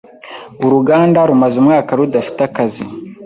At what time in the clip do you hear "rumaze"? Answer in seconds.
1.29-1.55